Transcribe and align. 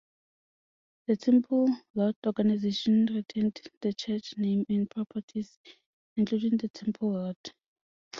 The 1.05 1.15
Temple 1.15 1.77
Lot 1.93 2.15
organization 2.25 3.05
retained 3.13 3.61
the 3.81 3.93
church 3.93 4.33
name 4.35 4.65
and 4.67 4.89
properties, 4.89 5.59
including 6.17 6.57
the 6.57 6.69
Temple 6.69 7.11
Lot. 7.13 7.53